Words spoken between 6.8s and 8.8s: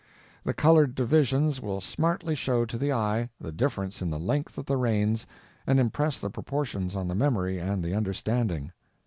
on the memory and the understanding.